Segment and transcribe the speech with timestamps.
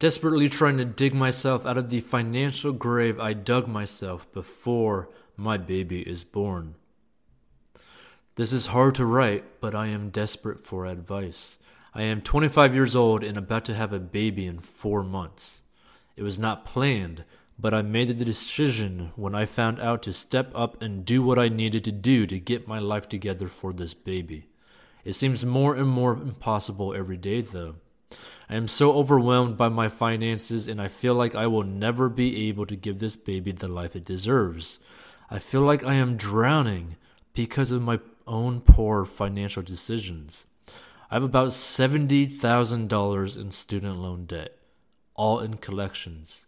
[0.00, 5.58] desperately trying to dig myself out of the financial grave I dug myself before my
[5.58, 6.74] baby is born.
[8.34, 11.58] This is hard to write, but I am desperate for advice.
[11.94, 15.60] I am 25 years old and about to have a baby in four months.
[16.16, 17.24] It was not planned,
[17.58, 21.38] but I made the decision when I found out to step up and do what
[21.38, 24.48] I needed to do to get my life together for this baby.
[25.04, 27.74] It seems more and more impossible every day, though.
[28.48, 32.48] I am so overwhelmed by my finances, and I feel like I will never be
[32.48, 34.78] able to give this baby the life it deserves.
[35.30, 36.96] I feel like I am drowning
[37.34, 40.46] because of my own poor financial decisions.
[41.10, 44.56] I have about $70,000 in student loan debt,
[45.14, 46.46] all in collections.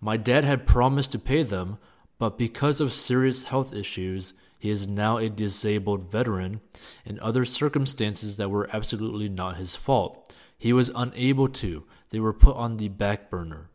[0.00, 1.78] My dad had promised to pay them,
[2.18, 6.60] but because of serious health issues, he is now a disabled veteran
[7.04, 10.32] and other circumstances that were absolutely not his fault.
[10.62, 11.82] He was unable to.
[12.10, 13.68] They were put on the back burner.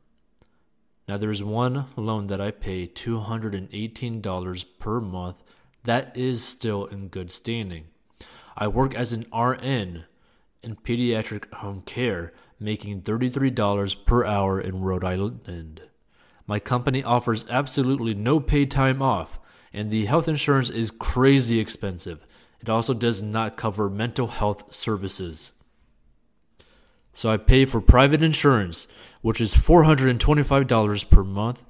[1.05, 5.43] Now, there's one loan that I pay $218 per month
[5.83, 7.87] that is still in good standing.
[8.55, 10.05] I work as an RN
[10.63, 15.81] in pediatric home care, making $33 per hour in Rhode Island.
[16.47, 19.41] My company offers absolutely no paid time off,
[19.73, 22.25] and the health insurance is crazy expensive.
[22.61, 25.51] It also does not cover mental health services.
[27.17, 28.87] So I pay for private insurance,
[29.23, 31.63] which is $425 per month,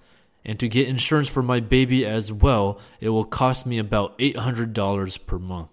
[0.44, 5.26] and to get insurance for my baby as well, it will cost me about $800
[5.26, 5.70] per month.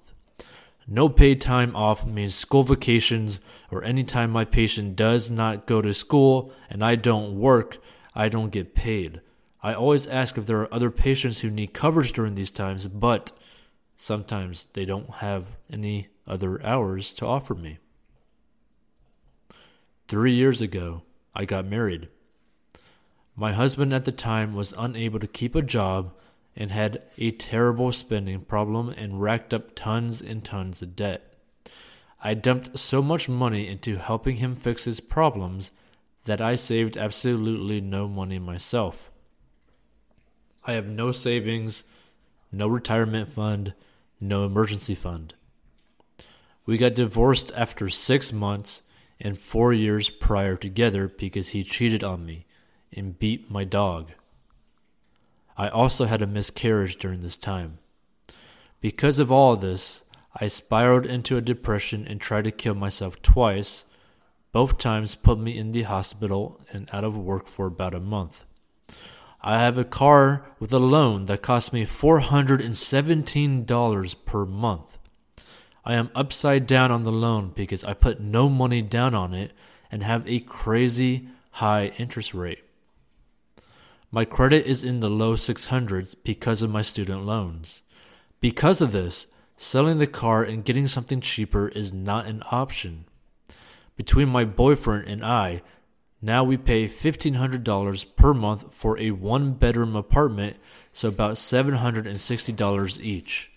[0.86, 5.82] No paid time off means school vacations or any time my patient does not go
[5.82, 7.78] to school and I don't work,
[8.14, 9.22] I don't get paid.
[9.60, 13.32] I always ask if there are other patients who need coverage during these times, but
[13.96, 17.78] sometimes they don't have any other hours to offer me.
[20.14, 21.02] Three years ago,
[21.34, 22.06] I got married.
[23.34, 26.14] My husband at the time was unable to keep a job
[26.54, 31.34] and had a terrible spending problem and racked up tons and tons of debt.
[32.22, 35.72] I dumped so much money into helping him fix his problems
[36.26, 39.10] that I saved absolutely no money myself.
[40.64, 41.82] I have no savings,
[42.52, 43.74] no retirement fund,
[44.20, 45.34] no emergency fund.
[46.66, 48.83] We got divorced after six months
[49.20, 52.46] and four years prior together because he cheated on me
[52.92, 54.12] and beat my dog.
[55.56, 57.78] I also had a miscarriage during this time.
[58.80, 60.04] Because of all this,
[60.38, 63.86] I spiraled into a depression and tried to kill myself twice.
[64.52, 68.44] Both times put me in the hospital and out of work for about a month.
[69.40, 74.98] I have a car with a loan that cost me $417 per month.
[75.84, 79.52] I am upside down on the loan because I put no money down on it
[79.90, 82.64] and have a crazy high interest rate.
[84.10, 87.82] My credit is in the low 600s because of my student loans.
[88.40, 93.04] Because of this, selling the car and getting something cheaper is not an option.
[93.96, 95.62] Between my boyfriend and I,
[96.22, 100.56] now we pay $1,500 per month for a one bedroom apartment,
[100.92, 103.50] so about $760 each.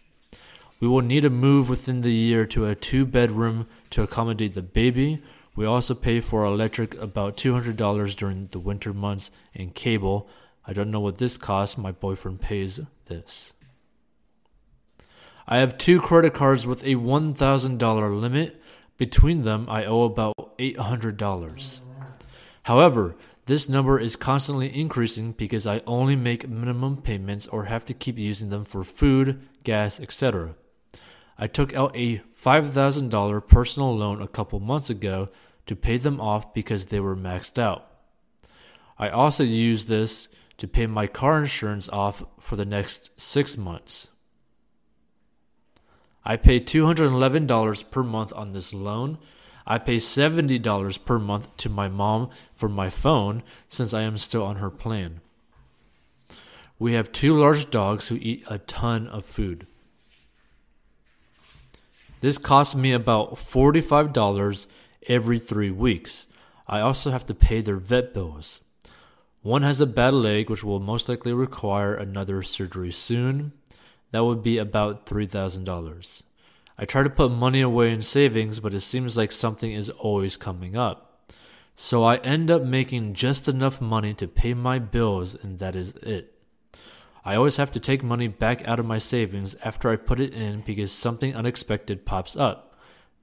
[0.80, 4.62] We will need to move within the year to a two bedroom to accommodate the
[4.62, 5.22] baby.
[5.56, 10.30] We also pay for electric about $200 during the winter months and cable
[10.68, 11.78] I don't know what this costs.
[11.78, 13.54] My boyfriend pays this.
[15.48, 18.62] I have two credit cards with a $1,000 limit.
[18.98, 21.80] Between them, I owe about $800.
[22.64, 23.16] However,
[23.46, 28.18] this number is constantly increasing because I only make minimum payments or have to keep
[28.18, 30.56] using them for food, gas, etc.
[31.38, 35.30] I took out a $5,000 personal loan a couple months ago
[35.68, 37.86] to pay them off because they were maxed out.
[38.98, 40.28] I also used this
[40.58, 44.08] to pay my car insurance off for the next six months.
[46.26, 49.18] I pay $211 per month on this loan.
[49.66, 54.44] I pay $70 per month to my mom for my phone since I am still
[54.44, 55.22] on her plan.
[56.79, 59.67] We have two large dogs who eat a ton of food.
[62.19, 64.67] This costs me about $45
[65.08, 66.28] every three weeks.
[66.67, 68.61] I also have to pay their vet bills.
[69.41, 73.53] One has a bad leg, which will most likely require another surgery soon.
[74.11, 76.23] That would be about $3,000.
[76.78, 80.37] I try to put money away in savings, but it seems like something is always
[80.37, 81.29] coming up.
[81.75, 85.96] So I end up making just enough money to pay my bills, and that is
[85.97, 86.36] it.
[87.28, 90.34] I always have to take money back out of my savings after I put it
[90.34, 92.74] in because something unexpected pops up.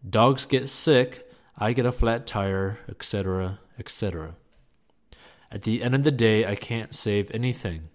[0.06, 4.34] Dogs get sick, I get a flat tire, etc., etc.
[5.50, 7.88] At the end of the day, I can't save anything.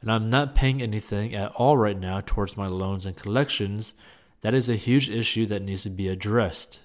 [0.00, 3.94] And I'm not paying anything at all right now towards my loans and collections.
[4.42, 6.78] That is a huge issue that needs to be addressed.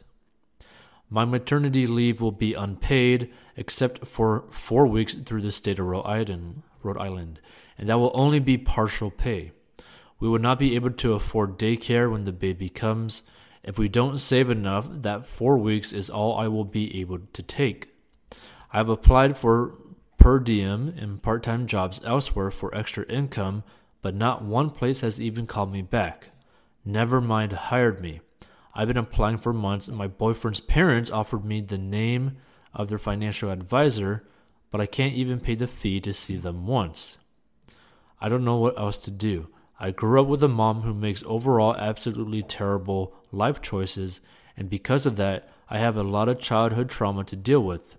[1.08, 6.06] My maternity leave will be unpaid except for four weeks through the state of Rhode
[6.06, 7.40] Island, Rhode Island,
[7.78, 9.52] and that will only be partial pay.
[10.19, 13.24] We will not be able to afford daycare when the baby comes.
[13.63, 17.44] If we don't save enough, that four weeks is all I will be able to
[17.44, 17.90] take.
[18.72, 19.75] I have applied for
[20.18, 23.63] per diem and part time jobs elsewhere for extra income,
[24.01, 26.30] but not one place has even called me back.
[26.84, 28.22] Never mind hired me.
[28.74, 32.38] I've been applying for months, and my boyfriend's parents offered me the name
[32.75, 34.24] of their financial advisor,
[34.69, 37.18] but I can't even pay the fee to see them once.
[38.19, 39.48] I don't know what else to do.
[39.80, 44.22] I grew up with a mom who makes overall absolutely terrible life choices,
[44.56, 47.98] and because of that, I have a lot of childhood trauma to deal with.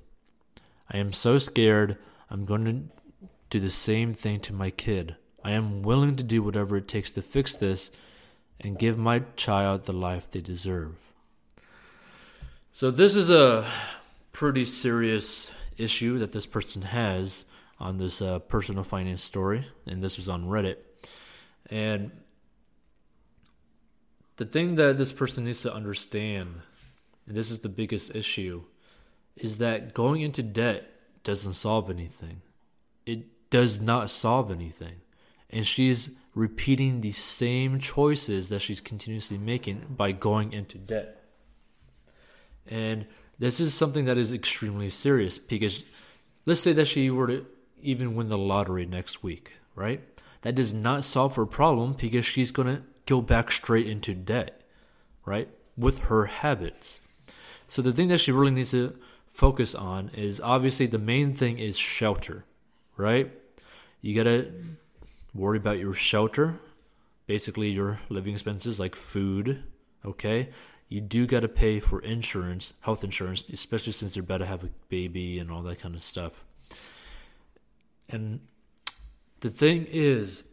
[0.91, 1.97] I am so scared
[2.31, 5.17] I'm going to do the same thing to my kid.
[5.45, 7.91] I am willing to do whatever it takes to fix this
[8.61, 10.97] and give my child the life they deserve.
[12.73, 13.67] So, this is a
[14.37, 17.47] pretty serious issue that this person has
[17.81, 20.77] on this uh, personal finance story, and this was on Reddit.
[21.71, 22.11] And
[24.37, 26.61] the thing that this person needs to understand,
[27.27, 28.65] and this is the biggest issue,
[29.37, 30.85] is that going into debt
[31.25, 32.43] doesn't solve anything.
[33.07, 34.97] It does not solve anything.
[35.49, 41.23] And she's repeating the same choices that she's continuously making by going into debt.
[42.67, 43.07] And
[43.39, 45.85] this is something that is extremely serious because
[46.47, 47.47] let's say that she were to
[47.83, 50.01] even win the lottery next week, right?
[50.43, 54.63] That does not solve her problem because she's going to go back straight into debt,
[55.25, 55.49] right?
[55.77, 57.01] With her habits.
[57.69, 61.59] So the thing that she really needs to focus on is obviously the main thing
[61.59, 62.45] is shelter,
[62.97, 63.31] right?
[64.01, 64.53] You got to
[65.35, 66.59] worry about your shelter,
[67.27, 69.63] basically your living expenses like food,
[70.05, 70.49] okay?
[70.89, 74.63] You do got to pay for insurance, health insurance, especially since you're about to have
[74.63, 76.45] a baby and all that kind of stuff.
[78.09, 78.41] And
[79.41, 80.45] the thing is,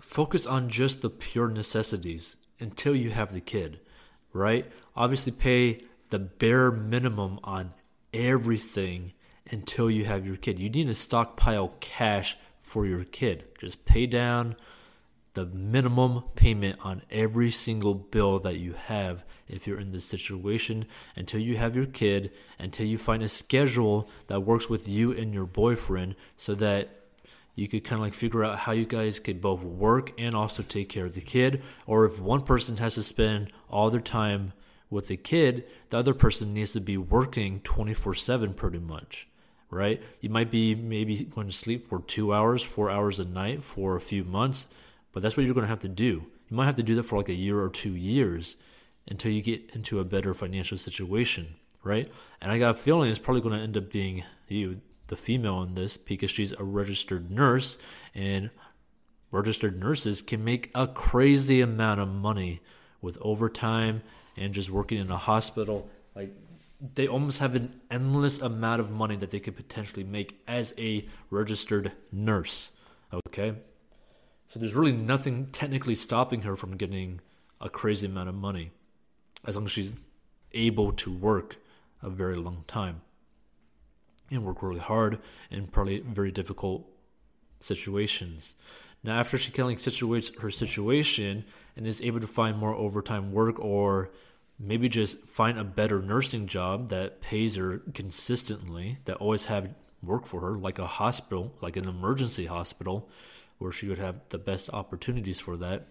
[0.00, 3.80] focus on just the pure necessities until you have the kid,
[4.32, 4.70] right?
[4.94, 5.80] Obviously, pay
[6.10, 7.72] the bare minimum on
[8.12, 9.12] everything
[9.50, 10.58] until you have your kid.
[10.58, 13.44] You need to stockpile cash for your kid.
[13.58, 14.56] Just pay down
[15.34, 20.84] the minimum payment on every single bill that you have if you're in this situation
[21.16, 25.32] until you have your kid, until you find a schedule that works with you and
[25.32, 27.02] your boyfriend so that
[27.54, 30.62] you could kind of like figure out how you guys could both work and also
[30.62, 31.62] take care of the kid.
[31.86, 34.52] Or if one person has to spend all their time
[34.90, 39.28] with the kid, the other person needs to be working 24 7 pretty much,
[39.70, 40.02] right?
[40.20, 43.96] You might be maybe going to sleep for two hours, four hours a night for
[43.96, 44.66] a few months,
[45.12, 46.24] but that's what you're going to have to do.
[46.48, 48.56] You might have to do that for like a year or two years
[49.06, 52.10] until you get into a better financial situation, right?
[52.40, 55.62] And I got a feeling it's probably going to end up being you, the female
[55.62, 57.78] in this, because she's a registered nurse,
[58.14, 58.50] and
[59.30, 62.60] registered nurses can make a crazy amount of money
[63.00, 64.02] with overtime
[64.36, 66.34] and just working in a hospital, like
[66.94, 71.06] they almost have an endless amount of money that they could potentially make as a
[71.30, 72.70] registered nurse.
[73.28, 73.54] Okay?
[74.52, 77.22] So there's really nothing technically stopping her from getting
[77.58, 78.70] a crazy amount of money
[79.46, 79.96] as long as she's
[80.52, 81.56] able to work
[82.02, 83.00] a very long time
[84.30, 86.86] and work really hard in probably very difficult
[87.60, 88.54] situations.
[89.02, 93.32] Now, after she kind of situates her situation and is able to find more overtime
[93.32, 94.10] work or
[94.58, 99.70] maybe just find a better nursing job that pays her consistently, that always have
[100.02, 103.08] work for her, like a hospital, like an emergency hospital,
[103.62, 105.86] where she would have the best opportunities for that.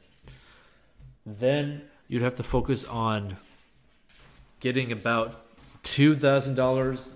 [1.26, 3.38] Then you'd have to focus on
[4.60, 5.46] getting about
[5.84, 7.10] two thousand dollars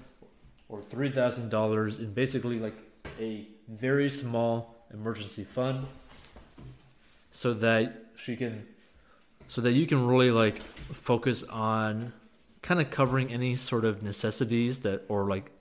[0.69, 2.75] or three thousand dollars in basically like
[3.19, 5.85] a very small emergency fund
[7.31, 8.65] so that she can
[9.47, 12.13] so that you can really like focus on
[12.61, 15.51] kind of covering any sort of necessities that or like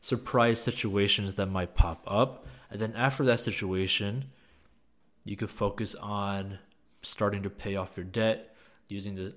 [0.00, 4.24] surprise situations that might pop up and then after that situation
[5.24, 6.58] you could focus on
[7.02, 8.54] starting to pay off your debt
[8.88, 9.34] using the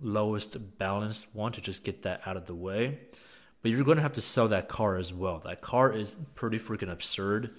[0.00, 2.98] lowest balanced one to just get that out of the way
[3.62, 6.58] but you're going to have to sell that car as well that car is pretty
[6.58, 7.50] freaking absurd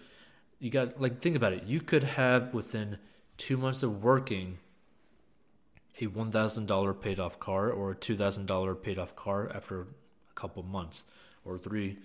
[0.61, 1.63] you got like think about it.
[1.63, 2.99] You could have within
[3.35, 4.59] two months of working
[5.99, 9.51] a one thousand dollar paid off car or a two thousand dollar paid off car
[9.53, 9.85] after a
[10.35, 11.03] couple months
[11.43, 11.97] or three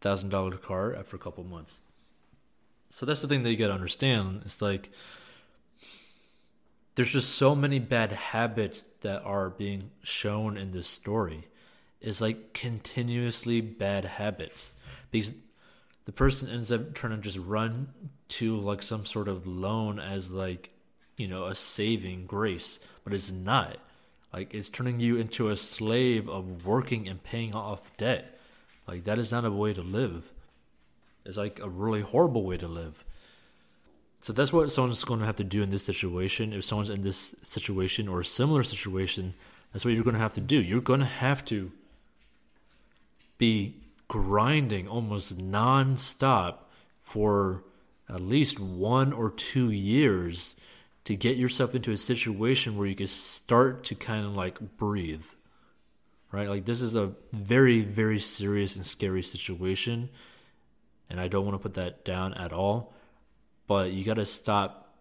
[0.00, 1.80] thousand dollar car after a couple months.
[2.90, 4.42] So that's the thing that you gotta understand.
[4.44, 4.90] It's like
[6.94, 11.46] there's just so many bad habits that are being shown in this story.
[12.00, 14.72] It's like continuously bad habits.
[15.10, 15.34] Because
[16.06, 17.88] the person ends up trying to just run
[18.28, 20.70] to like some sort of loan as like,
[21.16, 23.76] you know, a saving grace, but it's not.
[24.32, 28.38] Like it's turning you into a slave of working and paying off debt.
[28.86, 30.32] Like that is not a way to live.
[31.28, 33.04] It's like a really horrible way to live.
[34.20, 36.52] So that's what someone's going to have to do in this situation.
[36.52, 39.34] If someone's in this situation or a similar situation,
[39.72, 40.60] that's what you're going to have to do.
[40.60, 41.70] You're going to have to
[43.36, 43.76] be
[44.08, 46.70] grinding almost non-stop
[47.00, 47.62] for
[48.08, 50.56] at least one or two years
[51.04, 55.24] to get yourself into a situation where you can start to kind of like breathe
[56.32, 60.08] right like this is a very very serious and scary situation
[61.10, 62.92] and i don't want to put that down at all
[63.66, 64.94] but you got to stop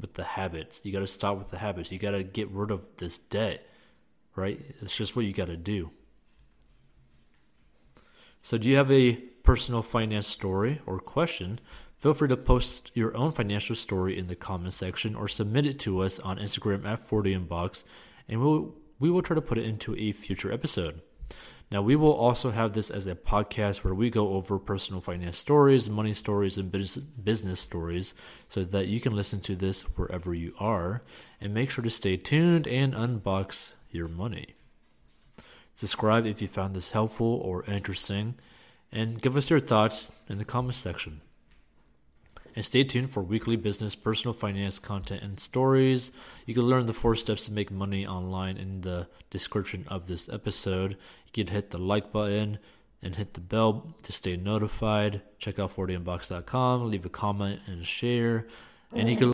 [0.00, 2.70] with the habits you got to stop with the habits you got to get rid
[2.70, 3.66] of this debt
[4.34, 5.90] right it's just what you got to do
[8.42, 11.60] so, do you have a personal finance story or question?
[11.96, 15.78] Feel free to post your own financial story in the comment section or submit it
[15.80, 17.84] to us on Instagram at 40inbox
[18.28, 21.02] and we'll, we will try to put it into a future episode.
[21.72, 25.38] Now, we will also have this as a podcast where we go over personal finance
[25.38, 28.12] stories, money stories, and business, stories
[28.48, 31.02] so that you can listen to this wherever you are.
[31.40, 34.54] And make sure to stay tuned and unbox your money.
[35.76, 38.34] Subscribe if you found this helpful or interesting,
[38.90, 41.20] and give us your thoughts in the comments section.
[42.56, 46.12] And stay tuned for weekly business, personal finance content, and stories.
[46.46, 50.28] You can learn the four steps to make money online in the description of this
[50.28, 50.96] episode.
[51.34, 52.58] You can hit the like button
[53.02, 55.22] and hit the bell to stay notified.
[55.38, 58.46] Check out 40inbox.com, leave a comment and share.
[58.92, 59.28] And you can